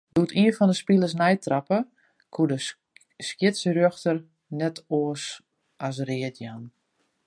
[0.15, 1.77] Doe't ien fan 'e spilers neitrape,
[2.33, 2.57] koe de
[3.27, 4.17] skiedsrjochter
[4.59, 5.25] net oars
[5.87, 6.63] as read jaan.